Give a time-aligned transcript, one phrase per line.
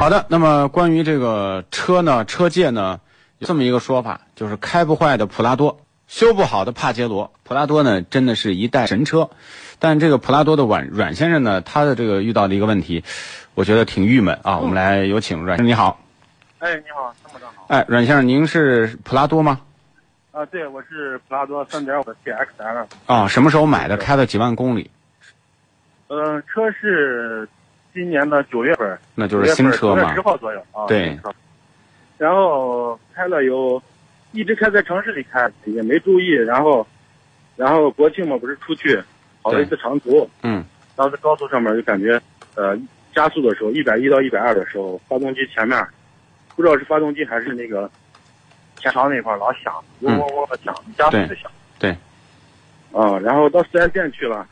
[0.00, 3.00] 好的，那么关于这个车呢，车界呢
[3.36, 7.30] 有这么一个说法，就是开不坏的普拉多，修不好的帕杰罗。
[7.44, 9.28] 普拉多呢，真的是一代神车，
[9.78, 13.04] 但这个普拉多的阮阮先生呢，他的这个遇到的一个问题，
[13.54, 14.56] 我觉得挺郁闷啊。
[14.58, 16.00] 我们来有请阮先生，你好。
[16.60, 17.66] 哎，你好，参谋长好。
[17.68, 19.60] 哎，阮先生，您是普拉多吗？
[20.32, 22.86] 啊，对，我是普拉多三点五的 TXL。
[23.04, 23.98] 啊，什么时候买的？
[23.98, 24.90] 开了几万公里？
[26.08, 27.46] 嗯，车是
[27.92, 30.14] 今年的九月份，那就是新车嘛。
[30.14, 30.86] 十号左右啊。
[30.86, 31.18] 对。
[32.18, 33.82] 然后开了有，
[34.32, 36.30] 一直开在城市里开，也没注意。
[36.32, 36.86] 然后，
[37.56, 39.02] 然后国庆嘛，不是出去
[39.42, 40.28] 跑了一次长途。
[40.42, 40.64] 嗯。
[40.96, 42.20] 然后在高速上面就感觉，
[42.54, 42.78] 呃，
[43.14, 45.82] 加速的时候，一百一到一百二的时候，发动机前面，
[46.54, 47.90] 不知道是发动机还是那个
[48.76, 51.50] 前槽那块老响，嗡嗡嗡的响，加速的响。
[51.78, 51.90] 对。
[52.92, 54.46] 啊，然后到四 S 店去了，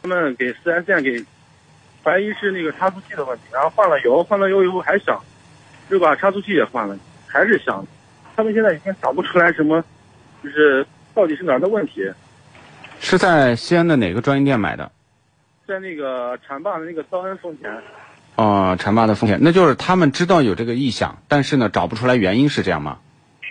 [0.00, 1.24] 他们给四 S 店给
[2.02, 5.20] 怀疑是那个差速器的问题，然后换了油，换了油以后还响。
[5.90, 7.84] 就把差速器也换了，还是响。
[8.34, 9.84] 他们现在已经找不出来什么，
[10.42, 12.10] 就是到底是哪儿的问题。
[12.98, 14.90] 是在西安的哪个专营店买的？
[15.66, 17.70] 在那个浐灞的那个道恩丰田。
[18.36, 22.98] 哦，浐灞的丰田，那就是他们知道有这个异响，但是呢找不出来原因，是这样吗？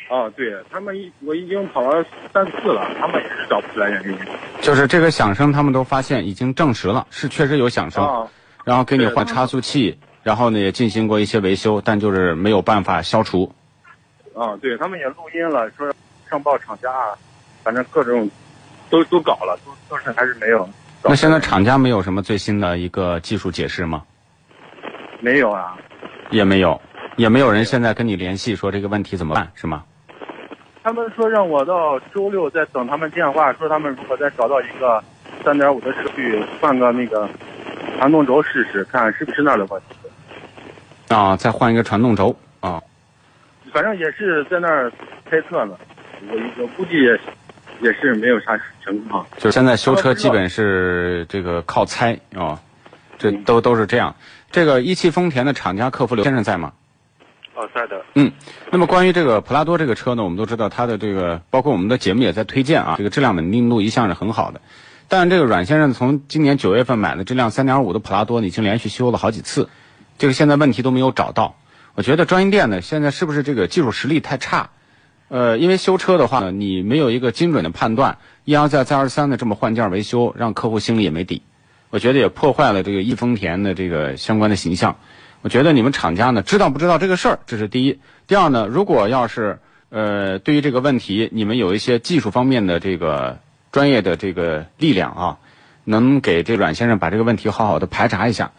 [0.10, 4.18] 哦，对他们一我已经跑了三次了，他们也是找不出来原因。
[4.62, 8.28] 就是这个响声，他们都发现已经证实了，是确实有响声，
[8.64, 9.98] 然后给你换差速器。
[10.23, 13.52] 然后呢，也进行过一些维修，但就是没有办法消除。
[14.36, 15.92] 啊，对他们也录音了，说
[16.30, 16.90] 上报厂家，
[17.64, 18.30] 反正各种
[18.92, 20.70] 都都搞了，都都是还是没有。
[21.03, 24.03] 那现在厂家没有什么最新的一个技术解释吗？
[25.22, 25.75] 没有啊，
[26.30, 26.80] 也没有，
[27.16, 29.84] 也没有人现在跟你联系说这个问题怎么办，是吗？
[30.84, 35.03] 他们说让我到周六再等他们电话，说他们如果再找到一个
[35.44, 37.28] 三点五的车去换个那个
[38.02, 41.14] 传动轴试试，看是不是那儿的问题。
[41.14, 42.82] 啊，再换一个传动轴啊，
[43.72, 44.92] 反正也是在那儿
[45.30, 45.78] 猜测呢，
[46.28, 47.12] 我我估计也
[47.80, 49.24] 也是没有啥情况。
[49.38, 52.59] 就现在修车基本是这个靠猜啊，
[53.20, 54.16] 这都都是这样。
[54.50, 56.74] 这个一汽丰田的厂家客服刘先生在吗？
[57.54, 58.04] 哦，在的。
[58.16, 58.31] 嗯，
[58.72, 64.59] 那么关于这个普拉多这个车呢，我们都知道它的这个，包括我们的节目也在推荐啊，这个质量稳定度一向是很好的。
[65.12, 69.68] 但这个阮先生从今年九月份买的这辆三点五的普拉多，已经连续修了好几次。
[70.18, 71.58] 这个现在问题都没有找到，
[71.96, 74.70] 我觉得专营店呢现在是不是这个技术实力太差？
[75.28, 81.42] 呃，因为修车的话呢，你没有一个精准的判断，一而再再而三的这么换件维修，让客户心里也没底。
[81.90, 84.96] 我觉得也破坏了这个易丰田的这个相关的形象。
[85.42, 87.40] 我觉得你们厂家呢知道不知道这个事儿？
[87.46, 88.00] 这是第一。
[88.28, 93.40] 第二呢，如果要是呃对于这个问题，你们有一些技术方面的这个
[93.72, 95.38] 专业的这个力量啊，
[95.84, 98.52] 能给这阮先生把这个问题好好的排查一下。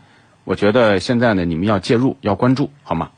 [0.44, 3.10] 我觉得现在呢，你们要介入，要关注，好吗？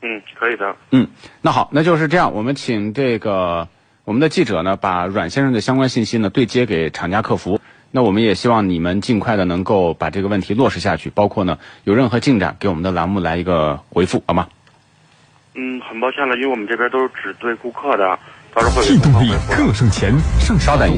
[0.00, 0.76] 嗯，可以的。
[0.90, 1.08] 嗯，
[1.42, 2.32] 那好，那就是这样。
[2.32, 3.68] 我们请这个
[4.04, 7.60] 我们的记者呢，把阮先生的相关信息呢对接给厂家客服。
[7.90, 14.48] 那我们也希望你们尽快的能够把这个问题落实下去，包括呢有任何进展，给我们的栏目来一个回复，好吗？
[15.54, 18.18] 嗯，很抱歉了，因为我们这边都是只对顾客的，
[18.54, 20.12] 到时候会有动力，更省钱。
[20.60, 20.96] 稍等一下。